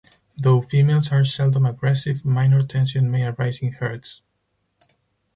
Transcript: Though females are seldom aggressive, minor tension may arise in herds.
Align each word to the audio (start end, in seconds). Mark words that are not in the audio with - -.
Though 0.35 0.63
females 0.63 1.11
are 1.11 1.23
seldom 1.23 1.63
aggressive, 1.63 2.25
minor 2.25 2.63
tension 2.65 3.11
may 3.11 3.23
arise 3.27 3.59
in 3.61 3.73
herds. 3.73 4.23